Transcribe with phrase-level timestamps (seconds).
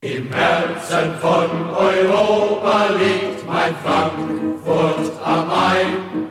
[0.00, 6.30] Im Herzen von Europa liegt mein Frankfurt am Main.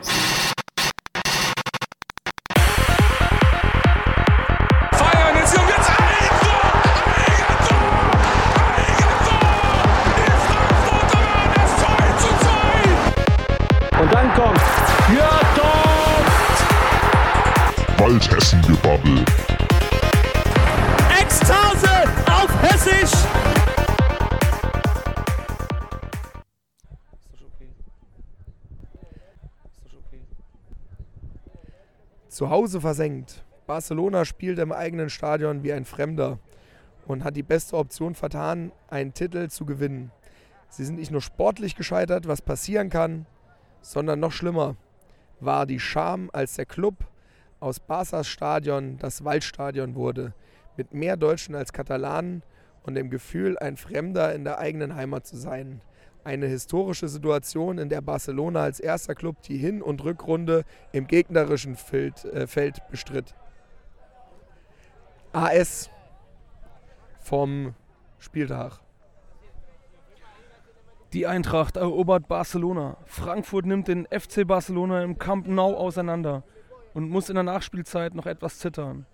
[4.92, 6.64] Feiern ist und jetzt Eigentor!
[7.26, 7.84] Eigentor!
[8.78, 9.52] Eigentor!
[10.16, 11.88] Die Frankfurter machen das 2
[12.22, 12.30] zu
[13.92, 14.00] 2!
[14.02, 14.62] Und dann kommt
[15.14, 15.48] Jörg
[17.98, 19.24] Waldhessen-Gebabbel.
[21.20, 21.94] Ekstase
[22.30, 23.18] auf Hessisch.
[32.38, 33.44] Zu Hause versenkt.
[33.66, 36.38] Barcelona spielt im eigenen Stadion wie ein Fremder
[37.08, 40.12] und hat die beste Option vertan, einen Titel zu gewinnen.
[40.68, 43.26] Sie sind nicht nur sportlich gescheitert, was passieren kann,
[43.80, 44.76] sondern noch schlimmer
[45.40, 46.94] war die Scham, als der Club
[47.58, 50.32] aus Barças Stadion das Waldstadion wurde,
[50.76, 52.44] mit mehr Deutschen als Katalanen
[52.84, 55.80] und dem Gefühl, ein Fremder in der eigenen Heimat zu sein.
[56.24, 61.76] Eine historische Situation, in der Barcelona als erster Club die Hin- und Rückrunde im gegnerischen
[61.76, 63.34] Feld, äh, Feld bestritt.
[65.32, 65.90] AS
[67.20, 67.74] vom
[68.18, 68.80] Spieltag.
[71.14, 72.98] Die Eintracht erobert Barcelona.
[73.06, 76.42] Frankfurt nimmt den FC Barcelona im Camp Nou auseinander
[76.92, 79.06] und muss in der Nachspielzeit noch etwas zittern.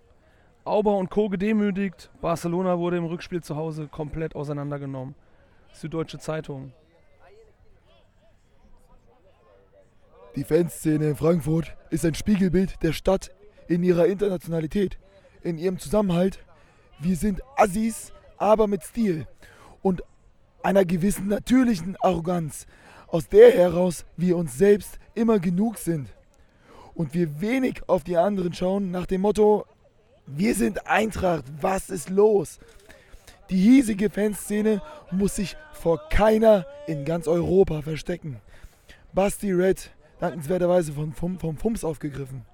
[0.65, 1.29] Auber und Co.
[1.29, 2.09] gedemütigt.
[2.19, 5.15] Barcelona wurde im Rückspiel zu Hause komplett auseinandergenommen.
[5.71, 6.73] Süddeutsche Zeitung.
[10.35, 13.31] Die Fanszene in Frankfurt ist ein Spiegelbild der Stadt
[13.69, 14.97] in ihrer Internationalität,
[15.43, 16.39] in ihrem Zusammenhalt.
[16.99, 19.27] Wir sind Assis, aber mit Stil
[19.81, 20.03] und
[20.61, 22.67] einer gewissen natürlichen Arroganz,
[23.07, 26.09] aus der heraus wir uns selbst immer genug sind.
[26.95, 29.65] Und wir wenig auf die anderen schauen nach dem Motto,
[30.27, 32.59] wir sind Eintracht, was ist los?
[33.49, 38.41] Die hiesige Fanszene muss sich vor keiner in ganz Europa verstecken.
[39.13, 42.45] Basti Red, dankenswerterweise von, vom, vom Fums aufgegriffen.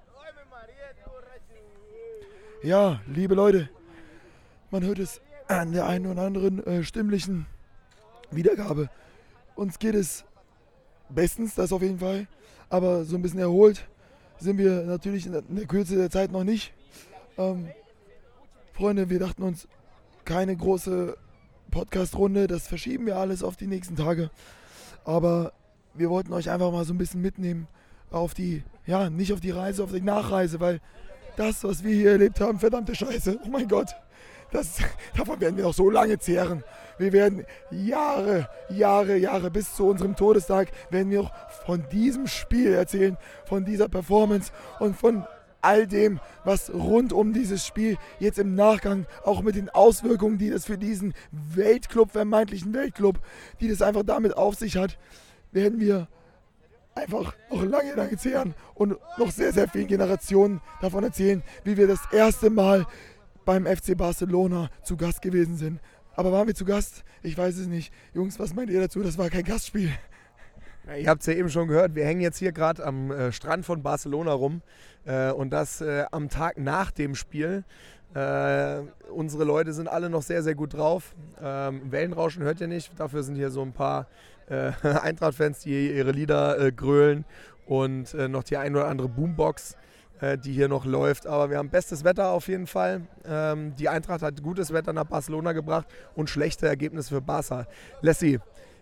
[2.63, 3.69] Ja, liebe Leute,
[4.69, 7.47] man hört es an der einen oder anderen äh, stimmlichen
[8.29, 8.89] Wiedergabe.
[9.55, 10.23] Uns geht es
[11.09, 12.27] bestens, das auf jeden Fall.
[12.69, 13.87] Aber so ein bisschen erholt
[14.37, 16.73] sind wir natürlich in der, in der Kürze der Zeit noch nicht.
[17.37, 17.67] Ähm,
[18.73, 19.67] Freunde, wir dachten uns,
[20.23, 21.17] keine große
[21.69, 24.29] Podcast-Runde, das verschieben wir alles auf die nächsten Tage.
[25.03, 25.53] Aber
[25.93, 27.67] wir wollten euch einfach mal so ein bisschen mitnehmen
[28.09, 30.79] auf die, ja, nicht auf die Reise, auf die Nachreise, weil
[31.37, 33.95] das, was wir hier erlebt haben, verdammte Scheiße, oh mein Gott,
[34.51, 34.77] das,
[35.17, 36.63] davon werden wir noch so lange zehren.
[36.97, 41.31] Wir werden Jahre, Jahre, Jahre bis zu unserem Todestag werden wir auch
[41.65, 45.25] von diesem Spiel erzählen, von dieser Performance und von
[45.61, 50.49] all dem, was rund um dieses Spiel jetzt im Nachgang, auch mit den Auswirkungen, die
[50.49, 53.19] das für diesen Weltclub, vermeintlichen Weltclub,
[53.59, 54.97] die das einfach damit auf sich hat,
[55.51, 56.07] werden wir
[56.95, 61.87] einfach noch lange, lange zehren und noch sehr, sehr vielen Generationen davon erzählen, wie wir
[61.87, 62.85] das erste Mal
[63.45, 65.79] beim FC Barcelona zu Gast gewesen sind.
[66.15, 67.03] Aber waren wir zu Gast?
[67.23, 67.93] Ich weiß es nicht.
[68.13, 69.01] Jungs, was meint ihr dazu?
[69.01, 69.91] Das war kein Gastspiel.
[70.87, 73.31] Ja, ihr habt es ja eben schon gehört, wir hängen jetzt hier gerade am äh,
[73.31, 74.61] Strand von Barcelona rum
[75.05, 77.63] äh, und das äh, am Tag nach dem Spiel.
[78.15, 78.81] Äh,
[79.13, 81.15] unsere Leute sind alle noch sehr, sehr gut drauf.
[81.41, 84.07] Ähm, Wellenrauschen hört ihr nicht, dafür sind hier so ein paar
[84.51, 87.25] äh, Eintracht-Fans, die ihre Lieder äh, grölen
[87.65, 89.77] und noch die ein oder andere Boombox
[90.43, 91.25] die hier noch läuft.
[91.25, 93.07] Aber wir haben bestes Wetter auf jeden Fall.
[93.25, 97.65] Ähm, die Eintracht hat gutes Wetter nach Barcelona gebracht und schlechte Ergebnisse für Barca.
[98.01, 98.39] Lassie,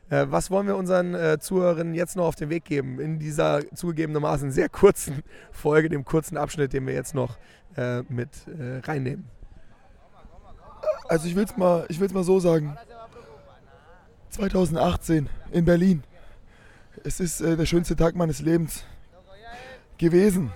[0.09, 3.61] äh, was wollen wir unseren äh, Zuhörerinnen jetzt noch auf den Weg geben in dieser
[3.75, 7.37] zugegebenermaßen sehr kurzen Folge, dem kurzen Abschnitt, den wir jetzt noch
[7.77, 9.25] äh, mit äh, reinnehmen?
[11.07, 12.75] Also ich will es mal, mal so sagen.
[14.39, 16.03] 2018 in Berlin.
[17.03, 18.83] Es ist äh, der schönste Tag meines Lebens
[19.97, 20.51] gewesen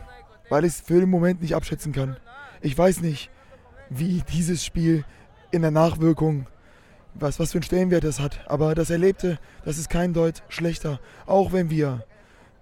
[0.53, 2.17] weil ich es für den Moment nicht abschätzen kann.
[2.61, 3.31] Ich weiß nicht,
[3.89, 5.03] wie dieses Spiel
[5.49, 6.45] in der Nachwirkung,
[7.15, 8.39] was, was für einen Stellenwert es hat.
[8.47, 10.99] Aber das Erlebte, das ist kein Deut schlechter.
[11.25, 12.05] Auch wenn wir,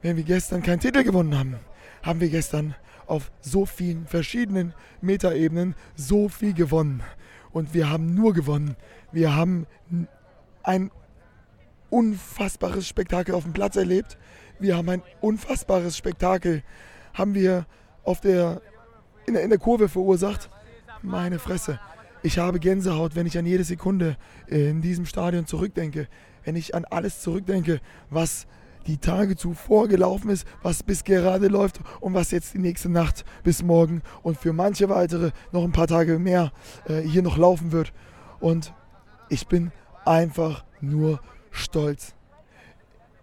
[0.02, 1.56] wenn wir gestern keinen Titel gewonnen haben,
[2.02, 2.76] haben wir gestern
[3.08, 7.04] auf so vielen verschiedenen Metaebenen so viel gewonnen.
[7.52, 8.78] Und wir haben nur gewonnen.
[9.12, 9.68] Wir haben
[10.64, 10.92] ein
[11.92, 14.18] unfassbares Spektakel auf dem Platz erlebt.
[14.60, 16.64] Wir haben ein unfassbares Spektakel
[17.14, 17.66] haben wir
[18.04, 18.62] auf der,
[19.28, 20.50] in, der, in der Kurve verursacht.
[21.04, 21.80] Meine Fresse.
[22.24, 24.16] Ich habe Gänsehaut, wenn ich an jede Sekunde
[24.48, 26.08] in diesem Stadion zurückdenke.
[26.44, 28.48] Wenn ich an alles zurückdenke, was
[28.88, 33.26] die Tage zuvor gelaufen ist, was bis gerade läuft und was jetzt die nächste Nacht
[33.44, 36.52] bis morgen und für manche weitere noch ein paar Tage mehr
[36.88, 37.94] äh, hier noch laufen wird.
[38.40, 38.74] Und
[39.30, 39.72] ich bin
[40.06, 41.20] einfach nur
[41.52, 42.16] stolz.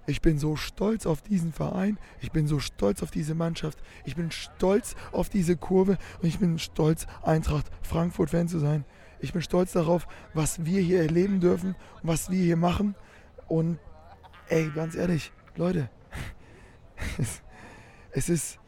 [0.06, 1.98] Ich bin so stolz auf diesen Verein.
[2.20, 3.78] Ich bin so stolz auf diese Mannschaft.
[4.06, 8.86] Ich bin stolz auf diese Kurve und ich bin stolz, Eintracht Frankfurt-Fan zu sein.
[9.20, 12.94] Ich bin stolz darauf, was wir hier erleben dürfen, was wir hier machen.
[13.48, 13.78] Und
[14.48, 15.90] ey, ganz ehrlich, Leute,
[17.18, 17.42] es,
[18.12, 18.58] es ist,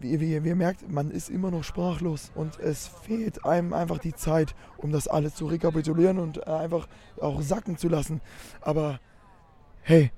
[0.00, 3.98] wie, wie, wie ihr merkt, man ist immer noch sprachlos und es fehlt einem einfach
[3.98, 6.88] die Zeit, um das alles zu rekapitulieren und einfach
[7.20, 8.20] auch sacken zu lassen.
[8.60, 9.00] Aber
[9.82, 10.10] hey,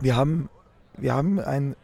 [0.00, 0.48] wir haben,
[0.96, 1.74] wir haben ein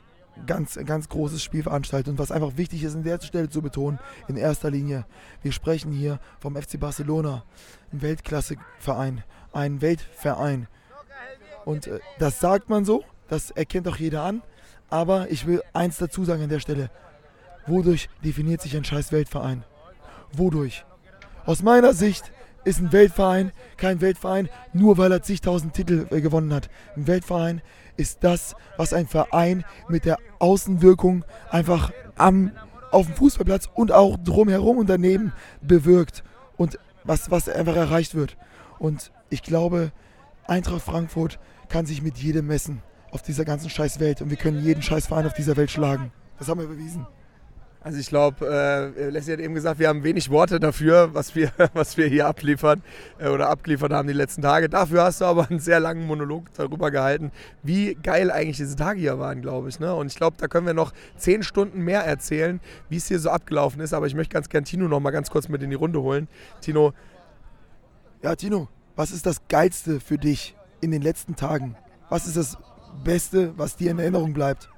[0.47, 3.99] ganz, ganz großes Spiel veranstaltet und was einfach wichtig ist, an der Stelle zu betonen,
[4.29, 5.05] in erster Linie,
[5.43, 7.45] wir sprechen hier vom FC Barcelona,
[7.93, 10.69] ein Weltklasseverein, ein Weltverein.
[11.65, 14.43] Und äh, das sagt man so, das erkennt auch jeder an.
[14.93, 16.91] Aber ich will eins dazu sagen an der Stelle.
[17.67, 19.65] Wodurch definiert sich ein scheiß Weltverein?
[20.35, 20.85] Wodurch?
[21.47, 22.31] Aus meiner Sicht
[22.65, 26.69] ist ein Weltverein kein Weltverein, nur weil er zigtausend Titel äh, gewonnen hat.
[26.94, 27.62] Ein Weltverein
[27.97, 32.53] ist das, was ein Verein mit der Außenwirkung einfach am,
[32.91, 36.23] auf dem Fußballplatz und auch drumherum und daneben bewirkt
[36.59, 38.37] und was, was einfach erreicht wird.
[38.79, 39.91] Und ich glaube,
[40.47, 41.38] Eintracht Frankfurt
[41.71, 45.06] kann sich mit jedem messen auf dieser ganzen scheiß Welt und wir können jeden scheiß
[45.06, 46.11] Verein auf dieser Welt schlagen.
[46.38, 47.06] Das haben wir bewiesen.
[47.85, 51.50] Also ich glaube, äh, Leslie hat eben gesagt, wir haben wenig Worte dafür, was wir,
[51.75, 52.82] was wir hier abliefern
[53.19, 54.69] äh, oder abgeliefert haben die letzten Tage.
[54.69, 57.32] Dafür hast du aber einen sehr langen Monolog darüber gehalten,
[57.64, 59.81] wie geil eigentlich diese Tage hier waren, glaube ich.
[59.81, 59.93] Ne?
[59.94, 63.31] Und ich glaube, da können wir noch zehn Stunden mehr erzählen, wie es hier so
[63.31, 63.93] abgelaufen ist.
[63.93, 66.29] Aber ich möchte ganz gern Tino noch mal ganz kurz mit in die Runde holen.
[66.61, 66.93] Tino.
[68.23, 71.75] Ja, Tino, was ist das Geilste für dich in den letzten Tagen?
[72.09, 72.59] Was ist das
[73.05, 74.69] Beste, was dir in Erinnerung bleibt?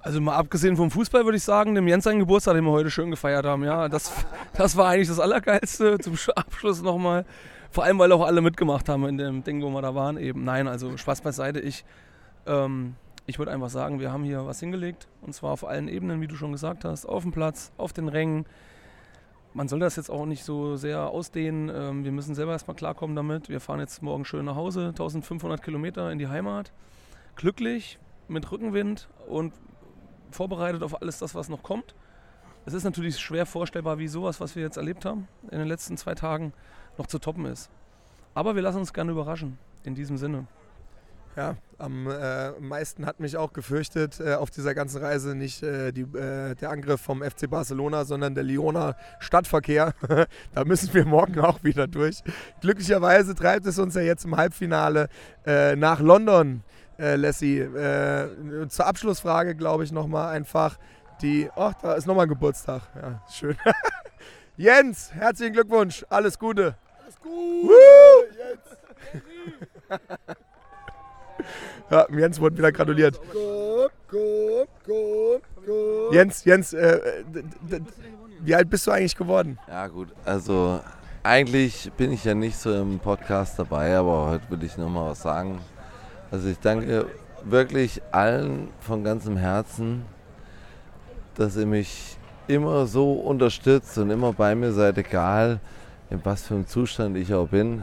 [0.00, 2.90] Also mal abgesehen vom Fußball würde ich sagen, dem Jens seinen Geburtstag, den wir heute
[2.92, 3.64] schön gefeiert haben.
[3.64, 4.12] Ja, das,
[4.52, 7.24] das war eigentlich das Allergeilste zum Abschluss nochmal.
[7.72, 10.16] Vor allem, weil auch alle mitgemacht haben in dem Ding, wo wir da waren.
[10.16, 11.58] Eben, nein, also Spaß beiseite.
[11.58, 11.84] Ich,
[12.46, 12.94] ähm,
[13.26, 15.08] ich würde einfach sagen, wir haben hier was hingelegt.
[15.22, 17.04] Und zwar auf allen Ebenen, wie du schon gesagt hast.
[17.04, 18.46] Auf dem Platz, auf den Rängen.
[19.56, 21.72] Man soll das jetzt auch nicht so sehr ausdehnen.
[21.74, 23.48] Ähm, wir müssen selber erstmal klarkommen damit.
[23.48, 26.72] Wir fahren jetzt morgen schön nach Hause, 1500 Kilometer in die Heimat.
[27.36, 27.98] Glücklich,
[28.28, 29.54] mit Rückenwind und
[30.30, 31.94] vorbereitet auf alles das, was noch kommt.
[32.66, 35.96] Es ist natürlich schwer vorstellbar, wie sowas, was wir jetzt erlebt haben in den letzten
[35.96, 36.52] zwei Tagen,
[36.98, 37.70] noch zu toppen ist.
[38.34, 40.46] Aber wir lassen uns gerne überraschen, in diesem Sinne.
[41.36, 45.92] Ja, am äh, meisten hat mich auch gefürchtet äh, auf dieser ganzen Reise nicht äh,
[45.92, 49.92] die, äh, der Angriff vom FC Barcelona, sondern der Lyoner Stadtverkehr.
[50.54, 52.22] da müssen wir morgen auch wieder durch.
[52.62, 55.10] Glücklicherweise treibt es uns ja jetzt im Halbfinale
[55.44, 56.62] äh, nach London
[56.98, 57.68] äh, Lassie.
[58.68, 60.78] Zur Abschlussfrage, glaube ich, nochmal einfach
[61.20, 61.50] die.
[61.54, 62.80] Ach, da ist nochmal Geburtstag.
[62.94, 63.56] Ja, schön.
[64.56, 66.06] Jens, herzlichen Glückwunsch.
[66.08, 66.76] Alles Gute.
[67.02, 67.70] Alles gut.
[68.38, 70.00] Jens.
[71.90, 73.20] ja, Jens wurde wieder gratuliert.
[73.32, 76.12] Komm, komm, komm, komm.
[76.14, 77.00] Jens, Jens, äh,
[78.40, 79.58] wie alt bist du eigentlich geworden?
[79.68, 80.08] Ja, gut.
[80.24, 80.80] Also,
[81.22, 85.22] eigentlich bin ich ja nicht so im Podcast dabei, aber heute will ich nochmal was
[85.22, 85.58] sagen.
[86.30, 87.06] Also ich danke
[87.44, 90.04] wirklich allen von ganzem Herzen,
[91.34, 92.16] dass ihr mich
[92.46, 95.58] immer so unterstützt und immer bei mir seid, egal
[96.10, 97.82] in was für einem Zustand ich auch bin.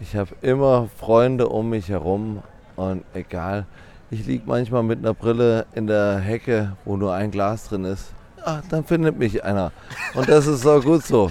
[0.00, 2.42] Ich habe immer Freunde um mich herum
[2.80, 3.66] und egal,
[4.10, 8.06] ich liege manchmal mit einer Brille in der Hecke, wo nur ein Glas drin ist.
[8.42, 9.70] Ach, dann findet mich einer.
[10.14, 11.30] Und das ist auch gut so.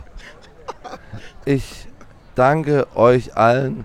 [1.46, 1.88] Ich
[2.36, 3.84] danke euch allen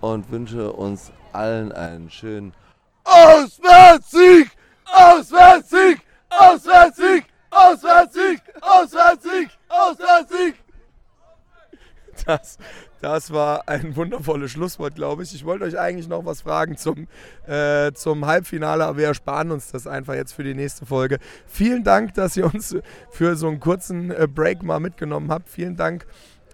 [0.00, 2.52] und wünsche uns allen einen schönen
[3.04, 4.50] Auswärtssieg!
[4.92, 6.00] Auswärtssieg!
[6.28, 7.24] Auswärtssieg!
[7.50, 8.42] Auswärtssieg!
[8.60, 9.48] Auswärtssieg!
[9.68, 10.63] Auswärtssieg!
[12.26, 12.58] Das,
[13.00, 15.34] das war ein wundervolles Schlusswort, glaube ich.
[15.34, 17.06] Ich wollte euch eigentlich noch was fragen zum,
[17.46, 21.18] äh, zum Halbfinale, aber wir ersparen uns das einfach jetzt für die nächste Folge.
[21.46, 22.76] Vielen Dank, dass ihr uns
[23.10, 25.50] für so einen kurzen äh, Break mal mitgenommen habt.
[25.50, 26.06] Vielen Dank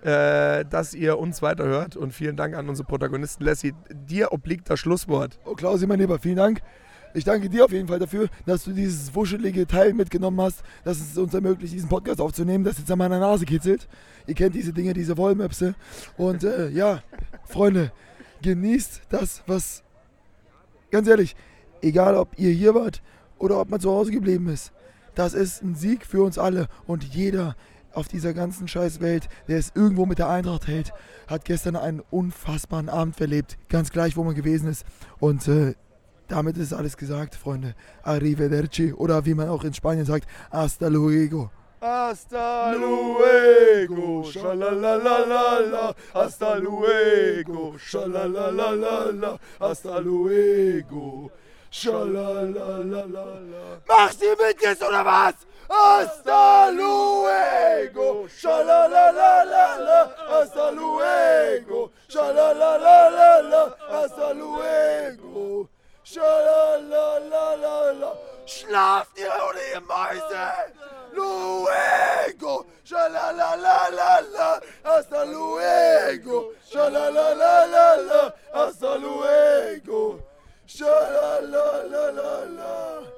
[0.03, 1.97] äh, dass ihr uns weiterhört.
[1.97, 3.45] Und vielen Dank an unsere Protagonisten.
[3.45, 5.39] Lassie, dir obliegt das Schlusswort.
[5.45, 6.63] Oh, Klausi, mein Lieber, vielen Dank.
[7.13, 11.01] Ich danke dir auf jeden Fall dafür, dass du dieses wuschelige Teil mitgenommen hast, dass
[11.01, 13.89] es uns ermöglicht, diesen Podcast aufzunehmen, das jetzt an meiner Nase kitzelt.
[14.29, 15.75] Ihr kennt diese Dinge, diese Wollmöpse.
[16.17, 17.03] Und äh, ja,
[17.45, 17.91] Freunde,
[18.43, 19.83] genießt das, was,
[20.93, 21.35] ganz ehrlich,
[21.83, 23.03] egal ob ihr hier wart
[23.39, 24.73] oder ob man zu Hause geblieben ist,
[25.17, 26.69] das ist ein Sieg für uns alle.
[26.87, 27.57] Und jeder,
[27.93, 30.93] auf dieser ganzen Scheißwelt, der es irgendwo mit der Eintracht hält,
[31.27, 33.59] hat gestern einen unfassbaren Abend verlebt.
[33.69, 34.85] Ganz gleich, wo man gewesen ist.
[35.19, 35.75] Und äh,
[36.31, 37.75] damit ist alles gesagt, Freunde.
[38.03, 38.93] Arrivederci.
[38.93, 41.51] Oder wie man auch in Spanien sagt, hasta luego.
[41.83, 51.31] Hasta luego, shalalalala, hasta luego, shalalalala, hasta luego,
[51.71, 53.23] shalalalala.
[53.89, 55.37] Mach sie mit jetzt oder was?
[55.71, 64.20] Hasta luego, shalalalala, hasta luego, shalalalala, hasta